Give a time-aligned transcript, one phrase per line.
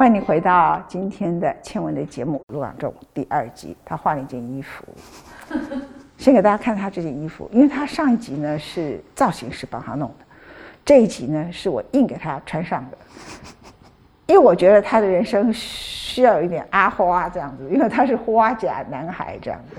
[0.00, 3.76] 欢迎你回到今天的倩文的节目《陆港中》第二集。
[3.84, 4.82] 他换了一件衣服，
[6.16, 10.24] 先给大家看他这件衣服，因为他上一集呢是造型师帮他弄的，
[10.86, 12.96] 这一集呢是我硬给他穿上的。
[14.24, 19.76] 因为我觉得他的人生需要有一点阿花这样子，因为他是花甲男孩这样子。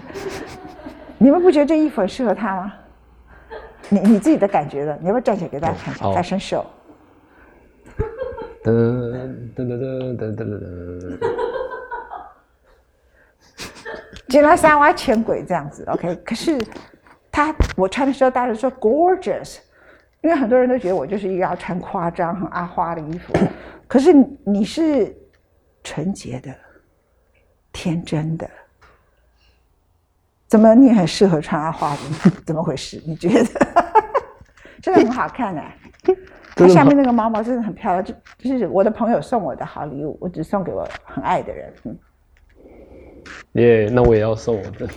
[1.18, 2.74] 你们不觉得这衣服很适合他吗？
[3.90, 4.96] 你你自己的感觉呢？
[5.02, 6.14] 你要不要站起来给大家看一下？
[6.14, 6.64] 大声秀。
[8.64, 8.72] 噔
[9.56, 11.20] 噔噔噔噔噔噔噔。
[14.30, 16.16] 金拉三挖前鬼这样子，OK。
[16.24, 16.58] 可是
[17.32, 19.58] 他我穿的时候，大家说 gorgeous，
[20.22, 23.34] 因为很多人都觉得我就是一个要穿夸张、很阿花的衣服。
[23.88, 24.14] 可是
[24.46, 25.14] 你是
[25.84, 26.56] 纯洁的、
[27.74, 28.50] 天真的，
[30.48, 32.32] 怎么你很适合穿阿花的？
[32.48, 33.02] 怎么回事？
[33.06, 33.91] 你觉得？
[34.82, 35.78] 真的很好看哎。
[36.54, 41.74] 它下面那个毛毛真的很漂亮，就就是我的朋友送我的好礼物，我只送给我很爱的人。
[41.86, 41.98] 嗯，
[43.54, 44.88] 耶，那我也要送我的，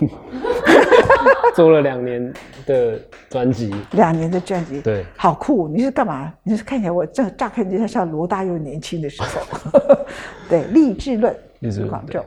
[1.55, 2.33] 做了两年
[2.65, 5.69] 的专辑，两年的专辑，对，好酷！
[5.69, 6.31] 你是干嘛？
[6.43, 9.79] 你是看起来我这乍看之下像罗大佑年轻的时候，
[10.49, 12.23] 对，励志论，励志广州，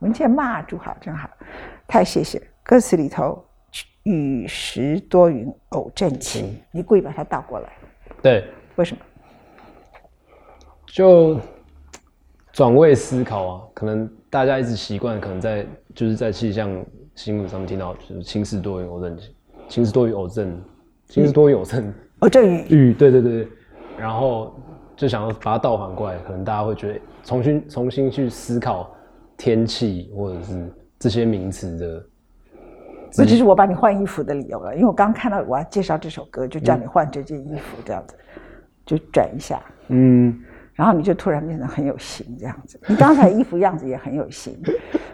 [0.00, 1.30] 文倩骂祝好真好，
[1.88, 2.40] 太谢谢。
[2.62, 3.42] 歌词里头
[4.06, 7.72] 雨时多云偶阵晴，你故意把它倒过来，
[8.22, 8.44] 对。
[8.76, 9.02] 为什么？
[10.86, 11.40] 就
[12.52, 16.70] 转位思考啊，可能大家一直习惯，可能在就是在气象
[17.16, 19.34] 新闻上面听到，就是晴时多云偶阵晴，
[19.68, 20.62] 晴时多云偶阵，
[21.08, 22.64] 晴时多云偶阵，偶阵雨。
[22.68, 23.48] 雨，对对对。
[23.98, 24.54] 然后
[24.94, 28.94] 就想要把它倒反过来，可能大家会觉得重新重新去思考
[29.36, 32.06] 天气或者是这些名词的。
[33.10, 38.16] 这就是我把你换衣服的理由了，因为我刚看到我要介绍这首歌，就叫你换这件衣服这样子。
[38.84, 40.40] 就转一下，嗯，
[40.72, 42.80] 然后你就突然变得很有型这样子。
[42.86, 44.56] 你刚才衣服样子也很有型，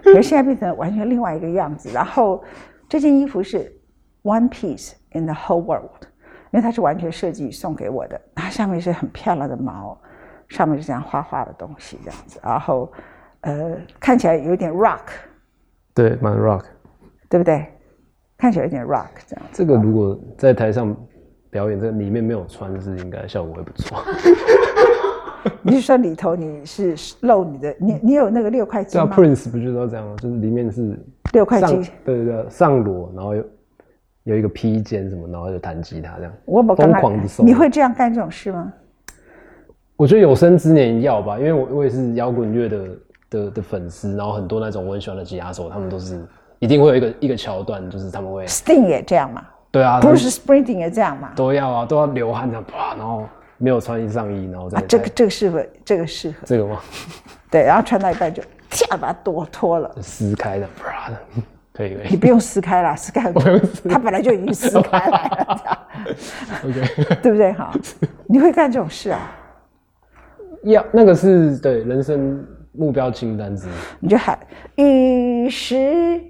[0.04, 1.88] 可是现在变成完全另外一个样子。
[1.90, 2.44] 然后
[2.86, 3.74] 这件衣服是
[4.24, 6.02] one piece in the whole world，
[6.50, 8.20] 因为它是完全设计送给我的。
[8.34, 9.98] 它下面是很漂亮的毛，
[10.50, 12.38] 上面是这样花花的东西这样子。
[12.44, 12.92] 然后
[13.40, 15.06] 呃，看起来有点 rock，
[15.94, 16.64] 对，蛮 rock，
[17.30, 17.66] 对不对？
[18.42, 19.44] 看起来有点 rock 这样。
[19.52, 20.94] 这个如果在台上。
[21.52, 24.02] 表演这个里面没有穿是应该效果会不错。
[25.60, 27.76] 你是说里头你是露你的？
[27.78, 30.16] 你你有那个六块肌吗？Prince 不就是这样吗？
[30.16, 30.98] 就是里面是
[31.34, 31.74] 六块肌，
[32.06, 33.44] 对对对，上裸，然后有
[34.22, 36.32] 有一个披肩什么，然后就弹吉他这样。
[36.46, 38.72] 我疯狂的手，你会这样干这种事吗？
[39.96, 42.88] 我觉得有生之年要吧，因为我我也是摇滚乐的
[43.28, 46.24] 的的粉丝，然后很多那种我很喜欢的吉他手，他们都是
[46.62, 49.44] 一定会有一个一个桥段，就是他们会 Sting 也这样嘛。
[49.72, 51.32] 对啊，不是 sprinting 也这样嘛？
[51.34, 53.26] 都要啊，都要流汗这样，啪，然后
[53.58, 56.80] 没有穿上衣，然后再这个这个适合，这个适合这个吗？
[57.50, 58.40] 对，然后穿到一半就
[58.70, 61.16] 啪把它脱脱了，撕开的，啪的，
[61.74, 62.10] 可以可以。
[62.10, 63.32] 你不用撕开了，撕开
[63.90, 65.78] 它本来就已经撕开了
[66.64, 67.52] ，OK，对不对？
[67.54, 67.72] 哈，
[68.28, 69.18] 你会干这种事啊？
[70.62, 74.38] 要那个是对人生目标清单之一，你就喊
[74.76, 76.22] 雨时。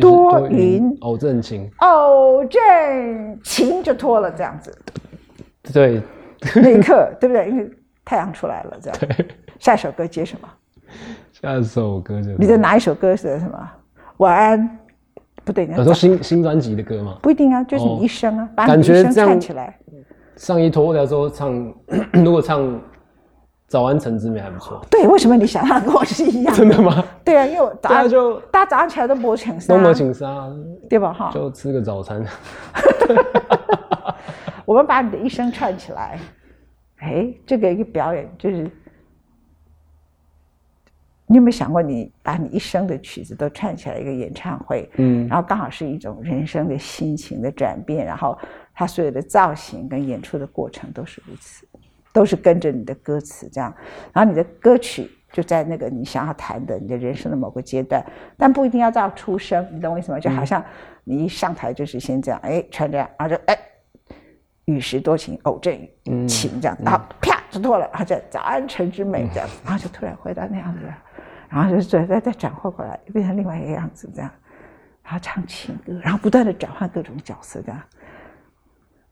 [0.00, 4.76] 多云偶阵晴，偶阵晴就脱了这样子，
[5.72, 6.00] 对，
[6.56, 7.48] 那一刻对不对？
[7.48, 7.70] 因为
[8.04, 8.98] 太阳出来了，这样。
[9.58, 10.48] 下一首歌接什么？
[11.32, 13.70] 下一首歌就你的哪一首歌是什么？
[14.18, 14.78] 晚安，
[15.44, 17.18] 不对，你说新新专辑的歌吗？
[17.22, 19.78] 不一定啊，就是你一生啊，把你一生串起来。
[20.36, 21.72] 上衣脱掉之后唱，
[22.12, 22.80] 如果唱。
[23.68, 24.80] 早安，陈之美还不错。
[24.88, 26.54] 对，为什么你想象跟我是一样？
[26.54, 27.04] 真的吗？
[27.24, 30.48] 对啊，因为我大家就大家早上起来都抹请沙，都抹请沙，
[30.88, 31.12] 对吧？
[31.12, 32.24] 哈，就吃个早餐。
[34.64, 36.18] 我们把你的一生串起来，
[36.98, 38.70] 哎，这个一个表演就是，
[41.26, 44.88] 你有没有想过，你把你一生的曲子都串起来一个演唱会？
[44.96, 48.38] 嗯，然后刚好是一种人生的心情的转变，然后
[48.72, 51.66] 他所有的造型跟演出的过程都是如此。
[52.16, 53.70] 都是跟着你的歌词这样，
[54.10, 58.02] 然后你的歌曲就在那个你想要谈的你的人生的某个阶段，
[58.38, 60.18] 但不一定要到出生，你懂我意思吗？
[60.18, 60.64] 就好像
[61.04, 63.54] 你一上台就是先这样，哎，穿这样，然后就哎，
[64.64, 70.80] 雨时多情偶阵雨，晴这样，然后啪就脱了，然后就早安晨之美这样，然后就突然回到那样子，
[71.50, 74.30] 然后就再再再转换过来，变成另外一个样子这样，
[75.02, 77.78] 然后唱情歌，然后不断的转换各种角色这样。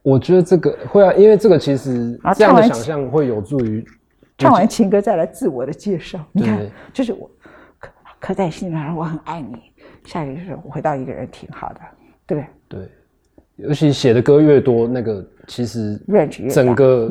[0.05, 3.83] 我觉得这个会啊，因为这个其实这样的想象会有助于
[4.37, 6.23] 唱完情歌再来自我的介绍。
[6.31, 6.61] 你看，
[6.93, 7.31] 就是我
[7.79, 7.91] 刻
[8.21, 9.57] 刻在心里，我很爱你。
[10.05, 11.81] 下一个就是我回到一个人挺好的，
[12.27, 12.81] 对不对？
[12.81, 15.99] 对，尤其写的歌越多，那个其实
[16.51, 17.11] 整个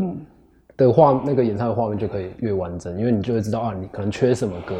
[0.77, 4.75] 的画那个演唱的画面就可以越完整，因为你就会知道啊，你可能缺什么歌，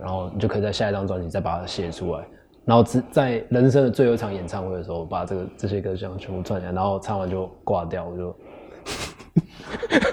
[0.00, 2.24] 然后你就可以在下一张专辑再把它写出来，
[2.64, 8.36] 然后只在人生的最后一场演唱会的时候，把这个这些歌箱全部串起来，然后唱完就挂掉，我就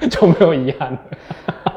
[0.10, 0.98] 就没有遗憾。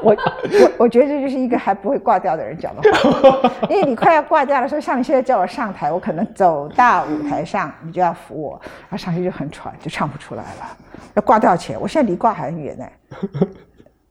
[0.01, 10.77] 我我我觉得这就是一个还不会挂掉的人讲的话， 因为你快要挂掉的时候，像你现在叫我上台，我可能走到舞台上，你就要扶我，然后上去就很喘，就唱不出来了。
[11.13, 12.85] 要挂掉前，我现在离挂还很远呢。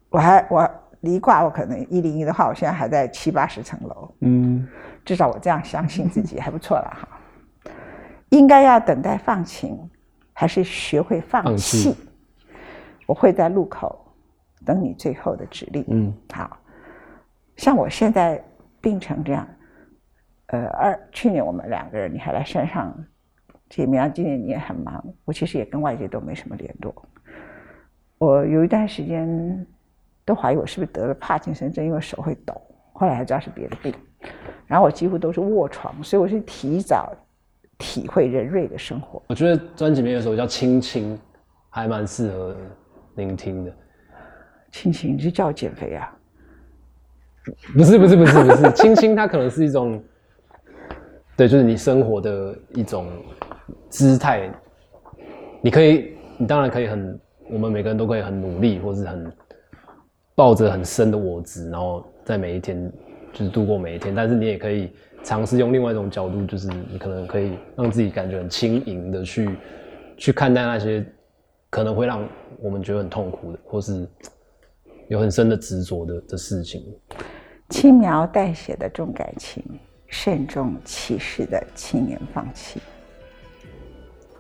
[0.08, 0.70] 我还我
[1.02, 4.12] 离挂，我可能一零一的话，我现在还在七八十层楼。
[4.20, 4.66] 嗯，
[5.04, 7.72] 至少我这样相信自己还不错了哈。
[8.31, 9.78] 应该要等待放晴，
[10.32, 11.94] 还是学会放弃？
[13.06, 13.99] 我会在路口。
[14.64, 15.84] 等你最后的指令。
[15.88, 16.56] 嗯，好，
[17.56, 18.40] 像我现在
[18.81, 19.44] 病成这样，
[20.46, 22.94] 呃，二去年我们两个人你还来山上
[23.69, 26.94] 见面，今年你也很忙，我其实也跟外界都没什么联络。
[28.19, 29.26] 我有一段时间
[30.24, 32.60] 都怀疑我是不是得了帕金森症，因为手会抖，
[32.92, 33.92] 后来才知道是别的病。
[34.66, 37.12] 然后我几乎都是卧床，所以我是提早
[37.78, 39.22] 体会人瑞的生活。
[39.26, 41.16] 我觉得专辑里面有首叫《亲亲》，
[41.69, 42.56] 还蛮适合
[43.16, 43.72] 聆听的。
[44.70, 46.16] 亲亲，你是叫我减肥啊？
[47.74, 50.02] 不是不是不是不是，亲亲它可能是一种，
[51.36, 53.08] 对，就是你生活的一种
[53.90, 54.48] 姿态。
[55.60, 57.20] 你可以，你当然可以很，
[57.50, 59.30] 我们每个人都可以很努力，或是很
[60.34, 62.93] 抱着很深的我执，然后在每一天
[63.32, 64.14] 就是度过每一天。
[64.14, 64.90] 但是你也可以
[65.23, 69.56] 尝试用另外一种角度，就是你可能可以让自己感觉很轻盈的去
[70.17, 71.05] 去看待那些
[71.70, 72.26] 可能会让
[72.61, 74.08] 我们觉得很痛苦的，或是。
[75.08, 76.82] 有很深的执着的的事情，
[77.69, 79.62] 轻描淡写的重感情，
[80.06, 82.81] 慎重其事的轻言放弃。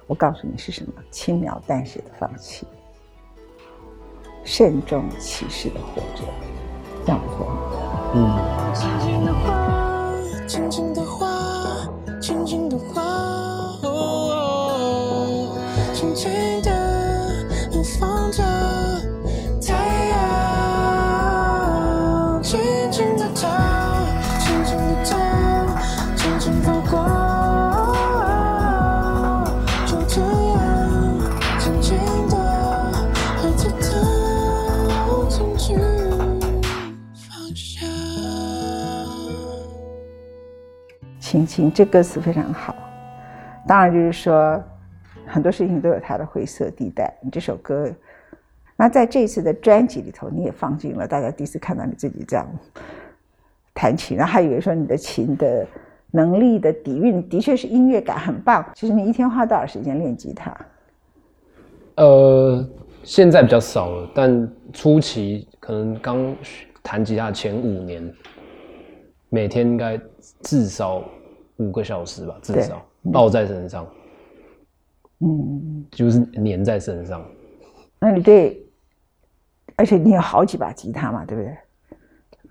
[0.06, 0.92] 我告诉你是什么？
[1.10, 2.66] 轻描淡写的放弃，
[4.44, 6.24] 慎重其事的活着，
[7.04, 7.46] 这样不错。
[8.14, 8.38] 嗯。
[8.74, 10.12] 轻轻的话，
[10.46, 11.88] 轻轻的话，
[12.20, 13.02] 轻轻的话，
[41.32, 42.76] 轻轻，这歌词非常好。
[43.66, 44.62] 当然，就是说
[45.24, 47.10] 很多事情都有它的灰色地带。
[47.22, 47.90] 你这首歌，
[48.76, 52.46] 那在这一次的专辑里头，你也放进了大家第一次看到你自己这样
[53.72, 55.66] 弹琴，然后还以为说你的琴的
[56.10, 58.62] 能力的底蕴的确是音乐感很棒。
[58.74, 60.54] 其实你一天花多少时间练吉他？
[61.94, 62.62] 呃，
[63.04, 66.36] 现在比较少了，但初期可能刚
[66.82, 68.14] 弹吉他前五年，
[69.30, 69.98] 每天应该
[70.42, 71.02] 至少。
[71.62, 72.82] 五个小时吧，至少
[73.12, 73.86] 抱在身上，
[75.20, 77.24] 嗯，就是粘在身上。
[77.98, 78.64] 那你对，
[79.76, 81.56] 而且你有好几把吉他嘛，对不对？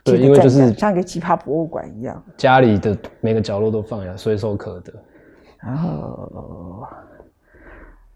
[0.03, 4.93] 对，因为就是像个吉他博物馆一样，家里的每个角落都放下，随手可得。
[5.59, 6.87] 然后，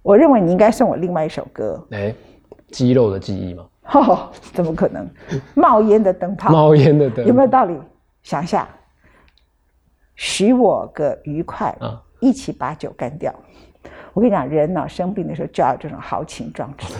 [0.01, 1.85] 我认为你应该送我另外一首歌。
[1.91, 2.15] 哎，
[2.69, 3.67] 肌肉的记忆吗？
[4.51, 5.07] 怎么可能？
[5.53, 7.79] 冒烟的灯泡，冒烟的灯，有没有道理？
[8.23, 8.67] 想一下。
[10.15, 11.75] 许我个愉快，
[12.19, 13.33] 一起把酒干掉。
[14.13, 16.93] 我跟你讲，人呢生病的时候就要这种豪情壮志，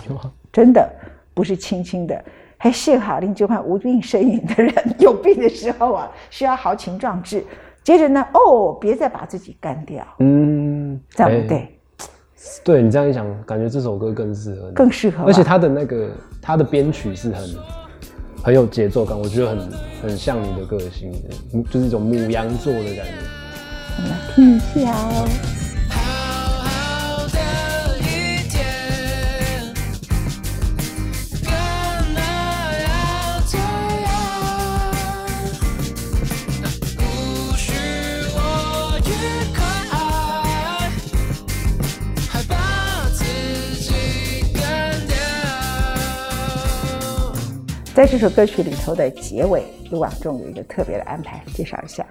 [0.52, 0.86] 真的
[1.32, 2.22] 不是轻轻的。
[2.58, 7.44] 还幸好令就看无病呻吟的人，有病的时候啊，需要豪情壮志。
[7.82, 11.78] 接着呢，哦，别再把自己干掉，嗯，这样不对。
[12.64, 15.24] 对你这样一想，感觉这首歌更适合，更适合。
[15.24, 16.10] 而且他的那个
[16.42, 17.42] 他的编曲是很。
[18.46, 19.58] 很有节奏感，我觉得很
[20.02, 21.12] 很像你的个性，
[21.68, 23.12] 就是一种母羊座的感觉。
[23.96, 25.65] 我们来听一下哦。
[48.06, 52.06] 在这首歌曲里头的结尾，卢广仲有一个特别的安排，介绍一下。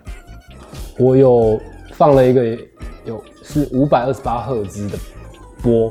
[0.99, 1.57] 我有
[1.93, 2.57] 放了一个
[3.05, 4.97] 有是五百二十八赫兹的
[5.63, 5.89] 波，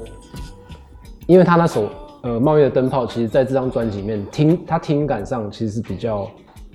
[1.26, 1.88] 因为他那首
[2.22, 6.30] 呃冒烟的灯泡，其实在这张专辑里面听，他听感上其实是比较，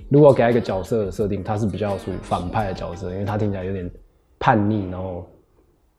[0.08, 3.88] 如果给他一个角色的设定，他是比较属于反派的角色，因为他听起来有点
[4.40, 5.24] 叛逆，然后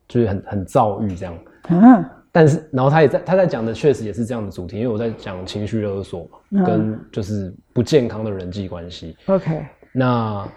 [0.10, 1.34] 就是很很躁郁这样。
[1.70, 9.18] 嗯，但是然后他也在他在讲的确实也是这样的主题，因为我在讲情绪勒索嘛，跟就是不健康的人际关系。
[9.26, 10.48] OK，那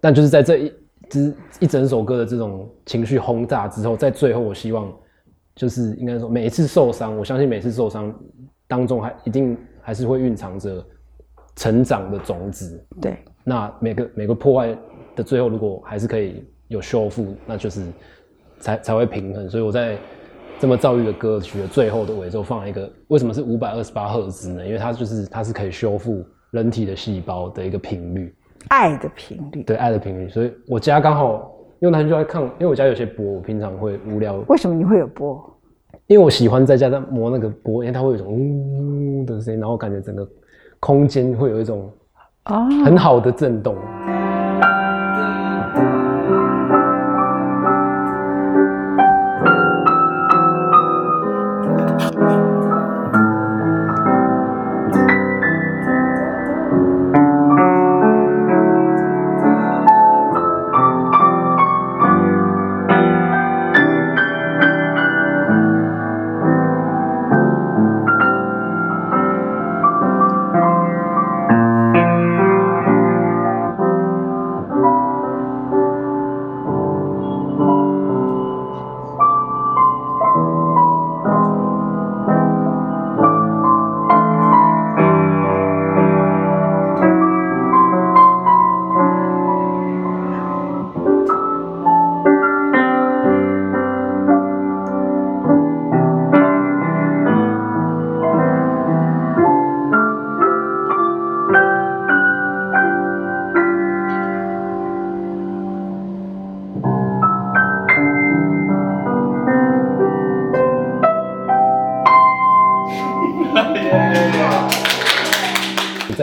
[0.00, 0.72] 但就是在这一
[1.08, 4.92] 支一整首歌的这种情绪轰炸之后，在最后我希望
[5.56, 8.14] 就是应该说每一次受伤，我相信每次受伤
[8.68, 10.86] 当中还一定还是会蕴藏着
[11.56, 12.80] 成长的种子。
[13.00, 14.78] 对，那每个每个破坏
[15.16, 17.84] 的最后，如果还是可以有修复，那就是
[18.60, 19.50] 才才会平衡。
[19.50, 19.98] 所以我在。
[20.60, 24.66] 这么躁郁的歌曲的最后的尾奏放一个，为什么是五百二十八赫兹呢？
[24.66, 28.34] 因为它就是它是可以修复人体的细胞的一个频率，
[28.68, 30.28] 爱的频率，对爱的频率。
[30.28, 34.36] 所以我家刚好用它就在看，因为我家有些波，我平常会无聊。
[34.48, 35.42] 为什么你会有波？
[36.08, 40.28] 因为我喜欢在家在磨那个波，因为它会有一种呜的声音，然后感觉整个
[40.78, 41.90] 空间会有一种
[42.42, 43.74] 啊很好的震动。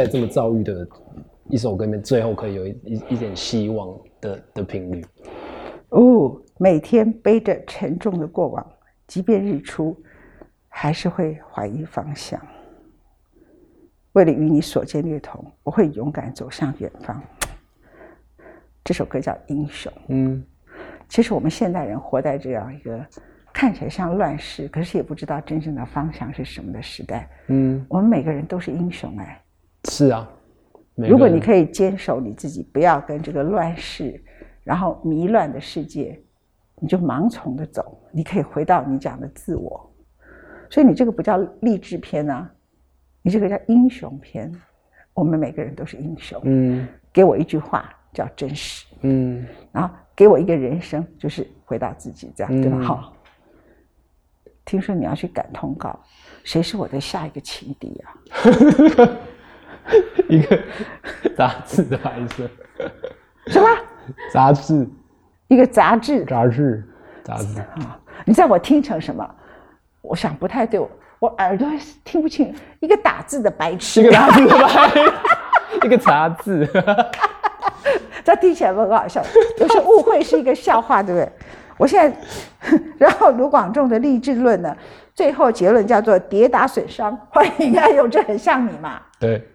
[0.08, 0.88] 在这么遭遇的
[1.50, 5.06] 一首歌里面，最后可以有一一一点希望的的频率。
[5.90, 8.66] 哦，每天背着沉重的过往，
[9.06, 10.02] 即便日出，
[10.70, 12.40] 还是会怀疑方向。
[14.14, 17.22] 为了与你所见略同，我会勇敢走向远方。
[18.86, 19.92] 这首歌叫《英雄》。
[20.08, 20.42] 嗯，
[21.10, 23.06] 其实我们现代人活在这样一个
[23.54, 27.30] 看起来像乱世，可是也不知道真正的方向是什么的时代。
[27.48, 29.44] 嗯，我们每个人都是英雄哎。
[29.90, 30.30] 是啊，
[30.96, 34.22] 如果你可以坚守你自己，不要跟这个乱世，
[34.64, 36.22] 然后迷乱的世界，
[36.76, 39.94] 你就盲从的走，你可以回到你讲的自我。
[40.70, 42.52] 所以你这个不叫励志片啊，
[43.22, 44.52] 你这个叫英雄片。
[45.14, 46.40] 我们每个人都是英雄。
[46.44, 48.86] 嗯，给我一句话叫真实。
[49.02, 52.80] 嗯，然后给我一个人生，就是回到自己这样，对吧？
[52.82, 53.14] 好。
[54.64, 55.98] 听说你要去赶通告，
[56.44, 58.14] 谁是我的下一个情敌啊？
[60.28, 60.60] 一个
[61.36, 62.50] 杂志的白色，
[63.48, 63.68] 什么
[64.32, 64.88] 杂志？
[65.48, 66.84] 一个杂志，杂志，
[67.24, 67.98] 杂志啊！
[68.26, 69.28] 你知道我听成什么？
[70.02, 70.80] 我想不太对，
[71.20, 71.68] 我耳朵
[72.04, 72.54] 听不清。
[72.80, 74.92] 一个打字的白痴，一个打字的白，
[75.88, 76.68] 一个杂志，
[78.24, 79.24] 这听起来很好笑，
[79.60, 81.32] 有时误会是一个笑话，对不对？
[81.78, 84.76] 我现在，然后卢广仲的励志论呢，
[85.14, 89.00] 最后结论叫做跌打损伤，欢迎爱用，这很像你嘛？
[89.20, 89.48] 对。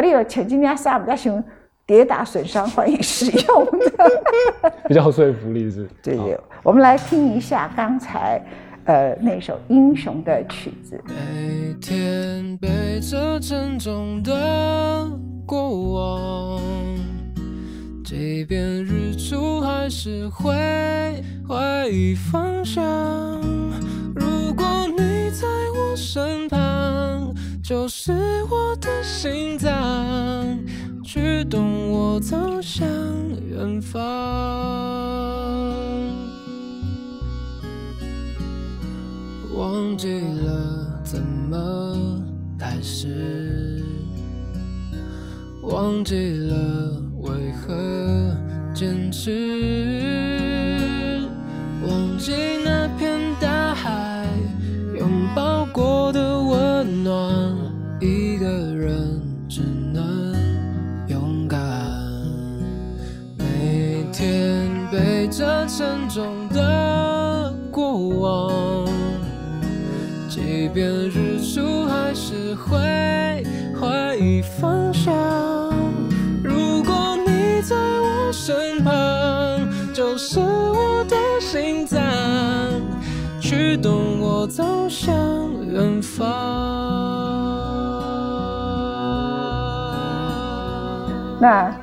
[0.00, 1.44] 啊，你有前几年啥比较喜欢
[1.86, 5.86] 跌打损伤，欢迎使用的， 比较说服力是。
[6.02, 8.42] 对对，我们来听一下刚才
[8.84, 10.98] 呃那首英雄的曲子。
[11.06, 15.06] 每天背着沉重的
[15.44, 16.62] 过往，
[18.02, 20.54] 即便日出还是会
[21.46, 23.29] 怀疑方向。
[27.70, 28.10] 就是
[28.50, 30.58] 我的心脏，
[31.04, 32.84] 驱动我走向
[33.48, 34.02] 远方。
[39.54, 42.20] 忘记了怎么
[42.58, 43.84] 开始，
[45.62, 48.36] 忘记了为何
[48.74, 50.09] 坚持，
[84.60, 85.16] 走向
[85.72, 86.28] 远方。
[91.40, 91.74] 那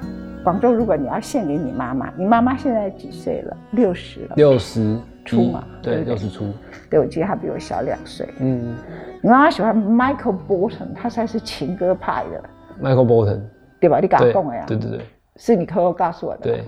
[0.44, 3.58] 广州，如果你要献给你妈妈，你妈妈现在几岁了？
[3.72, 6.54] 六十了，六十出嘛对，六十出。
[6.88, 8.30] 对，我记得她比我小两岁。
[8.40, 8.76] 嗯
[9.24, 12.44] 你妈妈喜欢 Michael Bolton，他算是情歌派的
[12.80, 13.42] ，，Michael Bolton，
[13.80, 14.00] 对吧？
[14.00, 14.64] 你敢对讲的呀？
[14.68, 15.02] 对对对
[15.38, 16.42] 是你偷偷告诉我的。
[16.44, 16.64] 对，。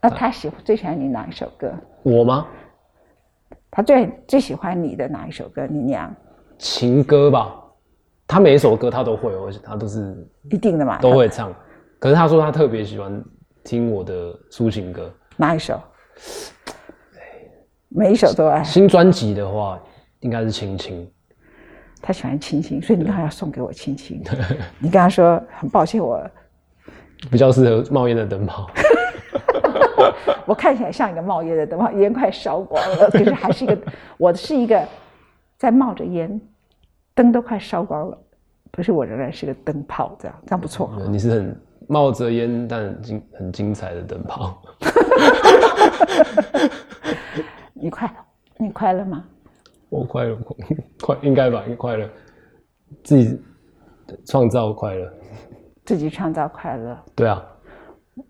[0.00, 1.70] 那他喜最喜欢你哪一首歌？
[2.02, 2.46] 我吗？
[3.74, 5.66] 他最最喜欢你的哪一首歌？
[5.66, 6.14] 你娘
[6.58, 7.58] 情歌吧，
[8.26, 10.14] 他每一首歌他都会，而且他都是
[10.50, 10.98] 一定的嘛？
[11.00, 11.50] 都会唱。
[11.98, 13.24] 可是他说他特别喜欢
[13.64, 15.10] 听我的抒情歌。
[15.38, 15.80] 哪一首？
[17.88, 18.62] 每一首都爱。
[18.62, 19.80] 新专辑的话，
[20.20, 21.06] 应该是《亲亲》。
[22.02, 24.22] 他喜欢亲亲，所以你刚才要送给我亲亲。
[24.80, 26.22] 你跟他说很抱歉，我
[27.30, 28.68] 比较适合冒烟的灯泡。
[30.46, 33.78] 我看起来像一个冒烟的灯泡，烟快烧光了， 可是还是一个，
[34.18, 34.86] 我是一个
[35.58, 36.40] 在冒着烟，
[37.14, 38.18] 灯都快烧光了，
[38.70, 40.90] 可是我仍然是个灯泡，这样这样不错。
[41.08, 44.62] 你是很冒着烟但很精很精彩的灯泡。
[47.74, 48.14] 你快乐，
[48.58, 49.24] 你快乐吗？
[49.88, 50.38] 我快乐，
[51.00, 52.08] 快应该吧，你快乐，
[53.02, 53.42] 自己
[54.24, 55.12] 创造快乐。
[55.84, 56.96] 自己创造快乐。
[57.14, 57.44] 对啊，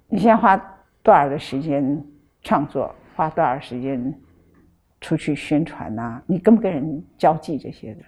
[0.08, 0.56] 你现在花
[1.02, 2.02] 多少的时间
[2.42, 2.94] 创作？
[3.14, 4.12] 花多少时间
[5.00, 8.02] 出去宣传呐、你跟不跟人交际这些的？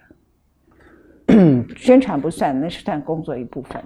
[1.77, 3.83] 宣传不算，那是算工作一部分。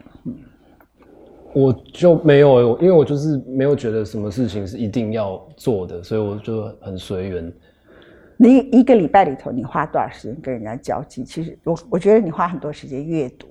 [1.54, 7.52] 我就没有，因为我就是没有觉得什么事情是一定要做的，所以我就很随缘。
[8.38, 11.24] 你一个礼拜里头，你花多少时间跟人家交际？
[11.24, 13.48] 其实我我觉得你花很多时间阅读。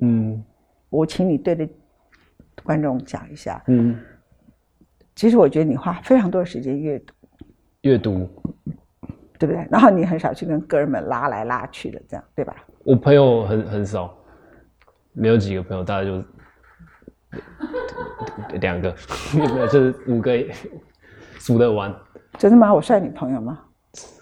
[0.00, 0.42] 嗯
[0.90, 1.68] 我请你对着
[2.64, 3.96] 观众讲一下，嗯，
[5.16, 7.14] 其实我觉得你花非常多的时间阅读，
[7.80, 8.28] 阅读，
[9.38, 9.66] 对不对？
[9.70, 12.54] 然后你很少去跟哥们拉来拉去的，这样对吧？
[12.84, 14.14] 我朋友很很少，
[15.14, 16.22] 没有几个朋友，大概就
[18.60, 18.94] 两个，
[19.34, 20.32] 没 有就是五个
[21.38, 21.92] 数得完。
[22.38, 22.72] 真的吗？
[22.72, 23.58] 我算你朋友吗？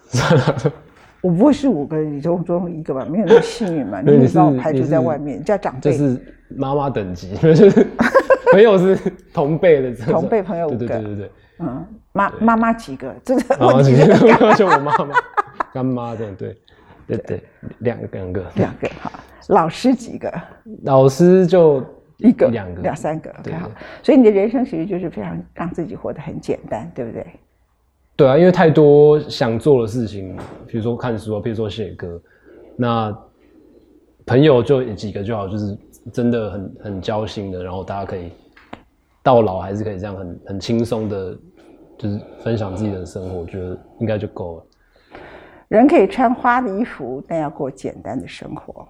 [0.07, 0.73] 算了
[1.21, 3.05] 我不会是五个里中中一个吧？
[3.11, 4.01] 没有那么幸运嘛？
[4.07, 5.81] 你把我排除在外面，叫长辈。
[5.81, 7.87] 这是妈妈等级，就是
[8.55, 8.97] 朋友是
[9.33, 13.13] 同辈的这种，同辈朋友五个对对对对对，嗯，妈妈妈几个？
[13.25, 14.07] 这个然后就问题是
[14.57, 15.15] 就我妈妈、
[15.73, 16.57] 干妈这样，对
[17.07, 17.43] 对对，
[17.81, 19.11] 两个两个，两个哈。
[19.49, 20.33] 老师几个？
[20.85, 21.85] 老师就
[22.19, 23.29] 一个、两个两三个。
[23.31, 23.69] OK，对好。
[24.03, 27.27] 所以你的人生其实就是非常让自己活得很简单，对不对？
[28.17, 30.37] 对啊，因为太多想做的事情，
[30.67, 32.23] 比如说看书啊，比如说写歌，
[32.77, 33.15] 那
[34.25, 35.77] 朋友就几个就好，就是
[36.13, 38.31] 真的很很交心的，然后大家可以
[39.25, 41.37] 到老还是可以这样很很轻松的，
[41.99, 44.67] 就是分享自己的生活，我觉得应该就够了。
[45.69, 48.87] 人可以穿花的衣服，但要过简单的生活。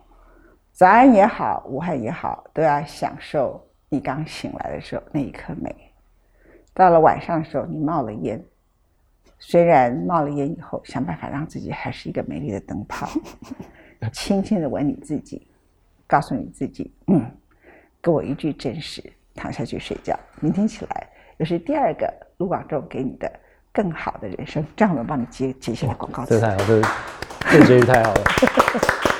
[0.73, 5.73] 早安也好，午汉也好，都要享受你刚醒来的时候那一刻美。
[6.75, 8.44] 到了晚上的时候，你冒了烟，
[9.38, 13.09] 虽然冒了烟以后，想办法让自己还是一个美丽的灯泡，
[14.12, 15.47] 轻轻的吻你自己，
[16.09, 17.25] 告诉你自己，嗯，
[18.03, 19.01] 给我一句真实，
[19.35, 21.07] 躺下去睡觉，明天起来
[21.38, 23.31] 又是第二个卢广仲给你的
[23.73, 24.64] 更好的人生。
[24.77, 26.47] 这样我帮你接接下来广告词这。
[26.47, 26.83] 太好，这
[27.51, 29.13] 这结局太好了。